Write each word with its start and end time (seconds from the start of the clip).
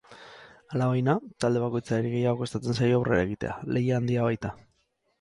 Alabaina, 0.77 1.15
talde 1.45 1.61
bakoitzari 1.65 2.15
gehiago 2.15 2.41
kostatzen 2.41 2.81
zaio 2.81 2.99
aurrera 3.01 3.23
egitea, 3.31 3.57
lehia 3.77 4.01
handia 4.03 4.29
baita. 4.31 4.57